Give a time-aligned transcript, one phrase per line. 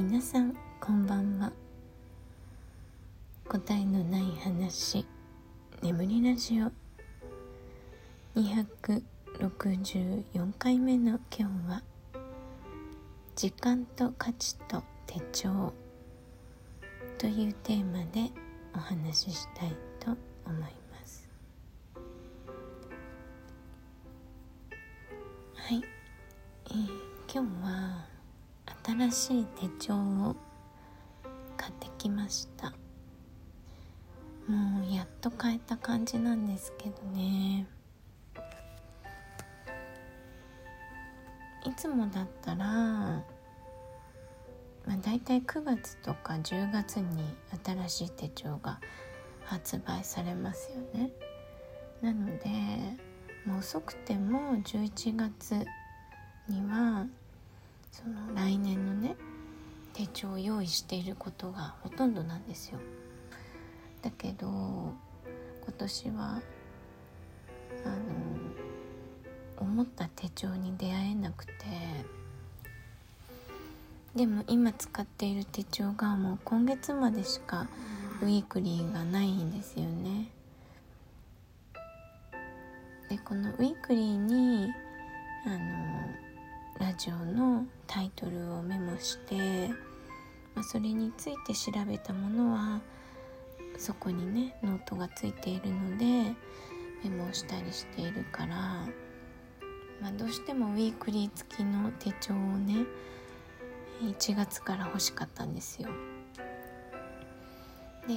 [0.00, 1.50] 皆さんこんばんは。
[3.48, 5.04] 答えのない話
[5.82, 6.70] 眠りラジオ。
[8.38, 11.82] 264回目の今日は
[13.34, 15.72] 時間と価値と手帳。
[17.18, 18.30] というテーマで
[18.76, 20.12] お話ししたいと
[20.46, 20.70] 思いま
[21.04, 21.28] す。
[25.56, 25.82] はい、
[26.66, 26.86] えー、
[27.28, 28.07] 今日は
[28.84, 30.36] 新しい手帳を
[31.56, 32.72] 買ってきました。
[34.46, 37.66] もうやっと買えた感じなんですけどね。
[41.66, 43.24] いつもだったら、ま
[44.88, 47.22] あ、大体9月とか10月に
[47.64, 48.80] 新しい手帳が
[49.44, 51.10] 発売されますよね。
[52.00, 52.48] なので
[53.44, 55.66] もう遅くても11月
[56.48, 57.06] には
[57.90, 59.16] その来年のね
[59.92, 62.78] 手帳を用意していることがほとんどなんですよ。
[64.02, 66.40] だけど今年は
[67.84, 67.96] あの
[69.58, 71.52] 思った手帳に出会えなくて
[74.14, 77.68] でも今使っている手帳がもう今月までしか
[78.22, 80.30] ウィークリーがないんですよね。
[83.08, 84.72] でこのウィークリーに
[85.46, 85.58] あの
[86.78, 89.68] ラジオのタイトルをメモして、
[90.54, 92.80] まあ、それについて調べたものは
[93.76, 96.04] そこにねノートがついているので
[97.02, 98.56] メモしたりしているから、
[100.00, 102.86] まあ、どうしてもウィークリー付きの手帳をね
[104.02, 105.88] 1月から欲しかったんですよ。
[108.06, 108.14] で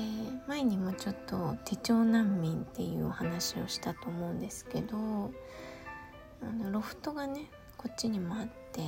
[0.47, 7.49] 前にもちょっと手帳難民っていうお話をしたと思うんですけどあのロフトがね
[7.81, 8.81] こっちにもあって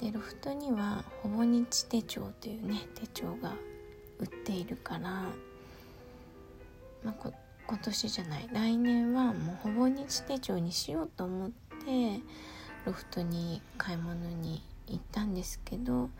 [0.00, 3.54] でロフトにはほぼ日手帳というね手帳が
[4.18, 5.32] 売っているから、ま
[7.06, 7.32] あ、こ
[7.66, 12.20] 今年じゃない来年はもうほぼ日手帳にしようと思って
[12.84, 16.10] ロフトに買い物に行ったんですけど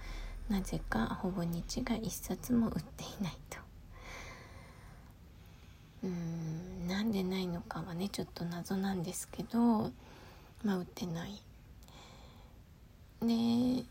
[0.48, 3.58] なぜかほぼ日が一冊も売っていないと。
[6.04, 9.90] うんなんでないのかはねちょっと謎なんですけど
[10.62, 11.42] まあ売ってない。
[13.22, 13.84] で、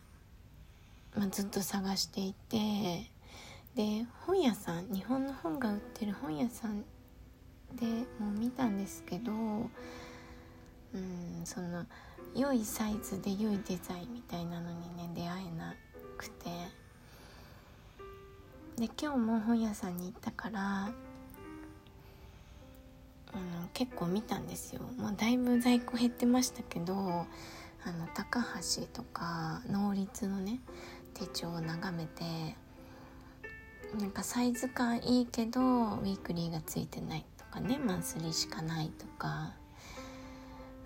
[1.16, 3.09] まあ、ずっと探していて
[3.75, 6.84] で本屋さん日本の本が売ってる本屋さん
[7.75, 7.85] で
[8.19, 9.35] もう見たんですけどう
[10.97, 11.85] んその
[12.35, 15.75] 良いサイズで良いデザインみたいなのにね出会えな
[16.18, 16.50] くて。
[18.78, 20.91] で今日も本屋さんに行ったからあ
[23.38, 24.81] の結構見たんですよ。
[24.97, 27.25] もうだいぶ在庫減ってましたけど
[27.85, 30.59] あの高橋とか能率のね
[31.13, 32.56] 手帳を眺めて
[34.00, 39.53] なんかサイズ感いいけどウィークリーがついてないとかねマンスリーしかないとか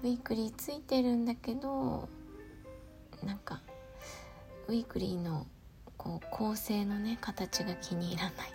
[0.04, 2.08] ウィークリーついてるんだけど
[3.24, 3.62] なんか
[4.68, 5.48] ウィークリーの
[5.98, 8.50] こう構成のね形が気に入らないとか。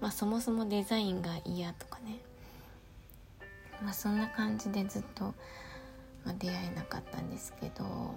[0.00, 2.18] まあそもそもデザインが嫌とかね。
[3.82, 5.34] まあそんな感じでずっと、
[6.24, 8.14] まあ、出会えなかったんですけど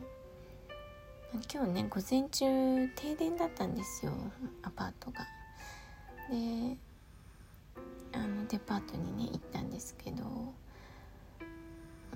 [1.53, 4.11] 今日ね午前中停電だったんですよ
[4.63, 5.27] アパートが。
[6.29, 6.77] で
[8.13, 10.53] あのデパートにね行ったんですけど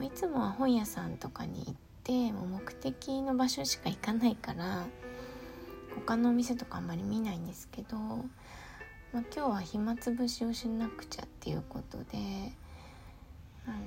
[0.02, 4.86] いつもは本屋さんとかに行ってもう目的の場所しか行かないから
[5.96, 8.26] 他のお店とかあんまり見ないんですけど、まあ、
[9.14, 12.18] 今日は暇つぶしをしなくちゃっていうことで
[13.66, 13.78] あの、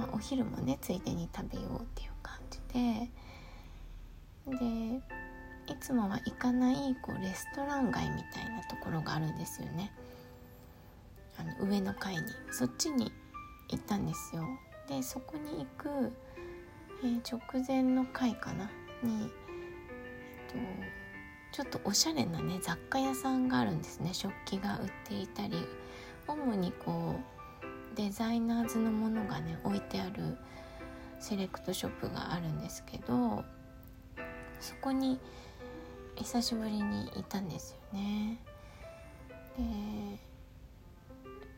[0.00, 3.10] まあ、お昼もねついでに食べようっていう感じで。
[4.58, 5.02] で
[5.70, 9.92] いつもは行かないこうレストラン街みたいなところがあるんですよね。
[11.38, 12.22] あの上の階に。
[12.50, 13.12] そっちに
[13.68, 14.48] 行ったんですよ。
[14.88, 16.12] でそこに行く、
[17.04, 18.70] えー、直前の階かな？
[19.02, 19.28] に、えっ
[20.48, 20.56] と、
[21.52, 24.14] ちょっとおしゃれなね雑貨屋さんがあるんですね。
[24.14, 25.66] 食器が売っていたり
[26.26, 27.39] 主にこう
[28.00, 30.38] デザイナーズのものがね置いてある
[31.18, 33.44] セレクトショップがあるんですけど
[34.58, 35.20] そこに
[36.16, 38.38] 久しぶりにいたんですよね。
[39.58, 40.30] で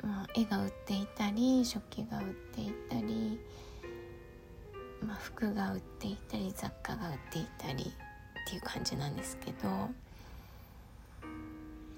[0.04, 3.38] まあ、絵が売っていたり食器が売っていたり、
[5.00, 9.90] まあ、服が売っていたり雑貨が売っていたりっていう感じなんですけど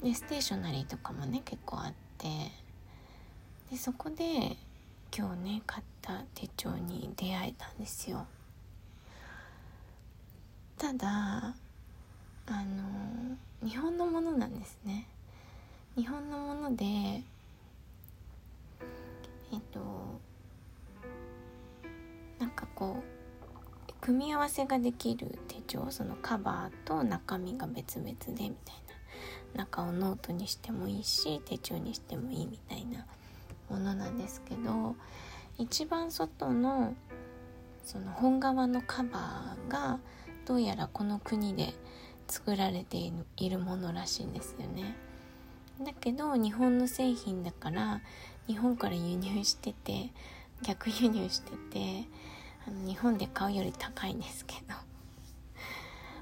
[0.03, 2.29] でステーショナリーとかもね結構あって
[3.71, 4.57] でそこで
[5.17, 8.27] 今日ね買った手帳に出会えたんですよ。
[10.77, 11.55] ただ
[12.47, 15.07] あの日本のものなんですね。
[15.97, 17.23] 日本のものでえ
[19.57, 20.21] っと
[22.39, 23.03] なんかこ
[23.89, 28.85] う組み合わせができる手帳そのカバーと中身が別々でみたいな。
[29.55, 33.07] 中をノートにしてもいいし手帳にしてもいいみたいな
[33.75, 34.95] ものなんですけど
[35.59, 36.95] 一番外の
[37.85, 39.99] その本革のカバーが
[40.47, 41.75] どうやらこの国で
[42.29, 42.97] 作られて
[43.37, 44.97] いるものらしいんですよね。
[45.81, 48.01] だけど日本の製品だから
[48.47, 50.11] 日本から輸入してて
[50.63, 52.09] 逆輸入してて
[52.67, 54.75] あの日本で買うより高いんですけど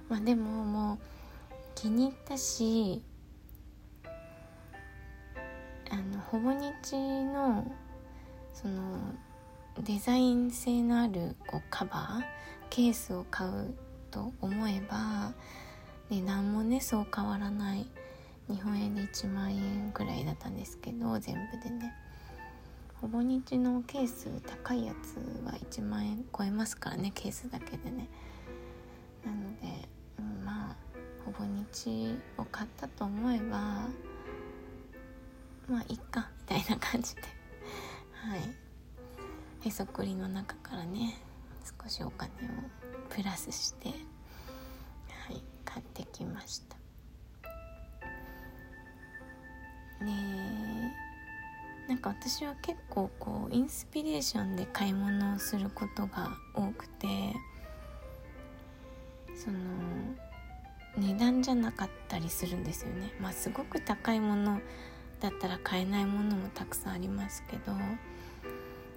[0.09, 0.99] まあでももう
[1.75, 3.03] 気に入ったし
[6.33, 7.71] ほぼ日の
[8.55, 8.81] その
[9.83, 12.25] デザイン性のあるこうカバー
[12.71, 13.75] ケースを買う
[14.11, 15.35] と思えば
[16.09, 17.87] 値段もねそう変わらない
[18.49, 21.93] 日本円で1万円くらいだったんですけど全部でね。
[22.95, 28.09] ほぼ日のケース高いやつは1万円超えますからねケースだけでね。
[29.23, 29.87] なので、
[30.19, 30.77] うん、まあ
[31.27, 33.87] ほぼ日を買ったと思えば
[35.73, 37.23] まあいっかみたいな感じで。
[38.13, 38.41] はい。
[39.67, 41.17] へそくりの中からね
[41.83, 42.33] 少しお金を
[43.09, 43.95] プラスしては
[45.33, 46.77] い買ってきました。
[50.05, 50.95] ね
[51.89, 57.07] なんか私は結構こうインスピレーションで買い物をすることが多くて
[59.35, 59.59] その
[60.99, 63.15] 値段じゃなかったりするんですよね。
[63.19, 64.61] まあすごく高いもの
[65.23, 67.73] だったら買えないものもたくさんありますけど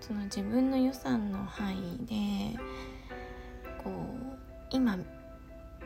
[0.01, 2.60] その自分の予算の範囲で
[3.83, 4.38] こう
[4.72, 4.98] 今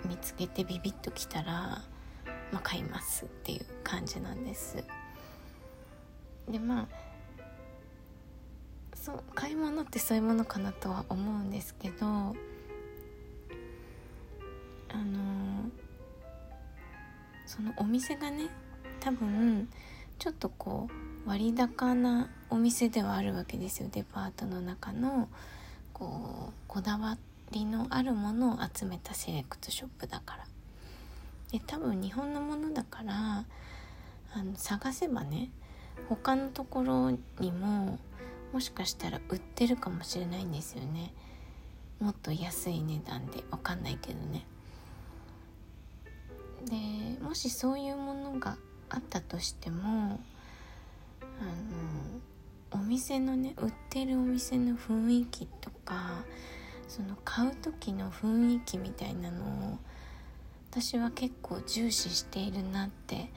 [0.05, 1.81] 見つけてビビッときたら、
[2.53, 4.81] まあ、買いますっていう感じなんです。
[6.47, 6.87] でまあ
[8.95, 12.31] そう買い物ってそういうものかなとは思うんですけどあ
[14.93, 15.69] の
[17.45, 18.47] そのお店がね
[19.01, 19.69] 多分
[20.19, 20.89] ちょっとこ
[21.25, 23.89] う割高なお店ではあるわけですよ。
[23.91, 25.29] デパートの中の
[25.93, 27.17] こうこだわ
[27.51, 30.45] りのあるものを集めたセレクトショップだから。
[31.51, 33.45] で多分日本のものだから
[34.33, 35.49] あの探せばね
[36.09, 37.97] 他のところにも
[38.51, 41.13] もしかしたら売ってるかもしれないんですよね。
[41.99, 43.43] もっと安い値段で。
[43.51, 44.45] わかんないけどね。
[46.65, 48.57] でもしそういうものが
[48.89, 50.19] あったとしても
[51.21, 52.19] あの
[52.71, 56.23] お店のね売ってるお店の雰囲気とか
[56.87, 59.43] その買う時の雰囲気みたいなの
[59.73, 59.79] を
[60.71, 63.31] 私は結構重視しているなって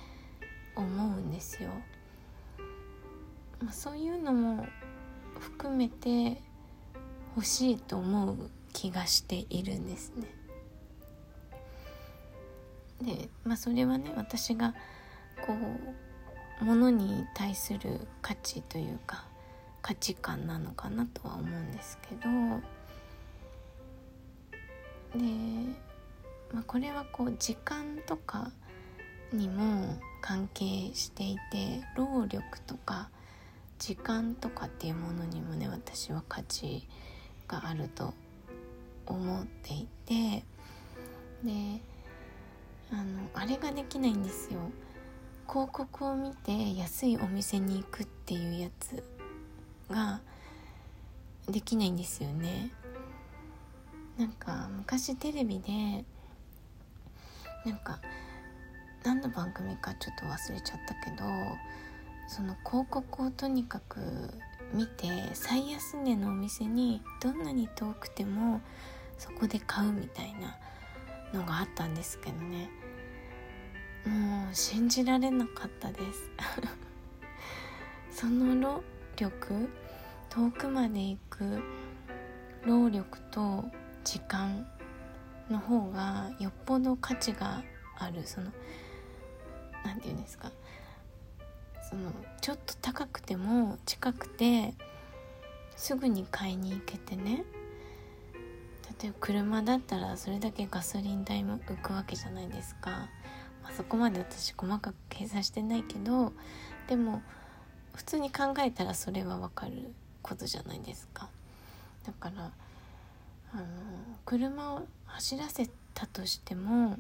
[0.77, 1.71] 思うんですよ。
[3.63, 4.67] まあ、そういうのも
[5.39, 6.43] 含めて
[7.37, 10.27] 欲しいと思う気がしているんですね。
[13.03, 14.75] でまあそれはね私が
[15.47, 15.55] こ
[16.61, 19.27] う物に対する価値というか
[19.83, 22.23] 価値観なのかなとは思うんですけど
[25.19, 25.25] で、
[26.53, 28.51] まあ、これはこう時間とか
[29.33, 33.11] にも関係していて労力とか
[33.79, 36.87] 時間とかっていうものにもね私は価値
[37.49, 38.15] があると
[39.07, 40.45] 思っていて
[41.43, 41.81] で
[42.93, 44.61] あのあれができないんですよ。
[45.53, 49.05] 広告を見て安いお店に行くっていうやつ
[49.91, 50.23] が
[51.47, 52.71] できないんですよね。
[54.17, 56.07] なんか昔テレビで
[57.67, 58.01] なんか
[59.05, 61.25] 何の番組かちょっと忘れちゃったけど
[62.29, 64.01] その広告をとにかく
[64.73, 68.63] 見て最安値のお店にどんなに遠くても
[69.19, 70.57] そこで買うみたいな
[71.39, 72.71] のがあったんですけどね。
[74.07, 76.31] もう信じられなかったです。
[78.11, 78.83] その労
[79.17, 79.69] 力
[80.29, 81.63] 遠くまで行く
[82.65, 83.65] 労力と
[84.05, 84.67] 時間
[85.51, 87.63] の方がよっぽど価値が
[87.99, 88.27] ある。
[88.27, 88.51] その
[89.85, 90.53] 何て言うんですか。
[91.89, 94.75] そのちょっと高くても近くて
[95.77, 97.45] すぐに買いに行けてね。
[99.03, 103.09] 例えば車だったらそれだけガソリン代も浮くわけじゃないですか、
[103.63, 106.33] まあ、そこまで私細かく計算してないけど
[106.89, 107.23] でも
[107.95, 109.93] 普通に考えたらそれはわかる
[110.23, 111.29] ことじゃないですか。
[112.07, 112.51] だから
[113.55, 113.65] あの
[114.25, 116.97] 車を走らせたとしても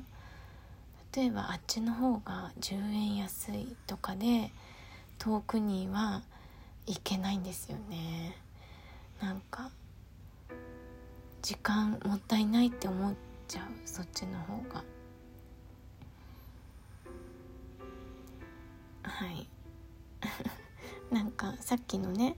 [1.14, 4.50] 例えばあっちの方が10円安いとかで
[5.18, 6.22] 遠くには
[6.86, 8.36] 行けないんですよね。
[9.20, 9.70] なんか
[11.42, 13.14] 時間もったいないって思っ
[13.48, 14.91] ちゃうそっちの方が。
[19.12, 19.46] はい
[21.14, 22.36] なんかさっきのね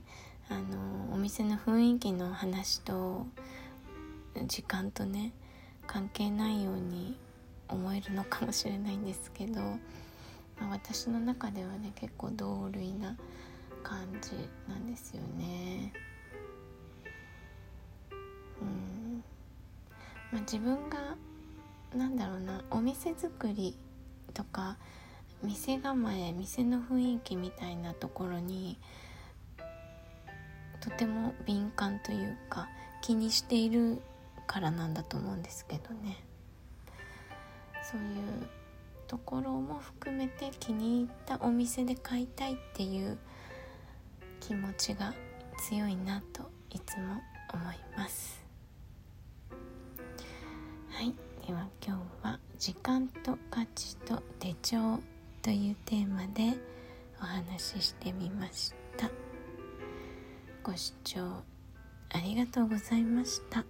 [0.49, 3.25] あのお店の雰囲気の話と
[4.47, 5.31] 時間とね
[5.87, 7.17] 関係ないように
[7.69, 13.15] 思えるのかもしれないんですけど、まあ、私の中ではね結構同類な
[13.81, 14.31] 感じ
[14.67, 15.93] なんですよね。
[18.61, 19.23] うん
[20.31, 21.15] まあ、自分が
[21.95, 23.75] なんだろうなお店作り
[24.33, 24.77] とか
[25.45, 28.79] 店構え店の雰囲気みたいなところに
[30.81, 32.67] とても敏感というか
[33.01, 34.01] 気にしている
[34.47, 36.23] からなんだと思うんですけどね。
[37.83, 38.47] そういう
[39.07, 43.17] ところも含めて気に入ったお店で買いたいっていう
[44.39, 45.13] 気持ちが
[45.57, 47.21] 強いなといつも
[47.53, 48.43] 思います。
[50.89, 51.13] はい。
[51.45, 54.99] では今日は「時間と価値と手帳」
[55.45, 56.57] というテーマで
[57.21, 59.11] お話ししてみました
[60.63, 61.21] ご視聴
[62.09, 63.63] ありがとうございました。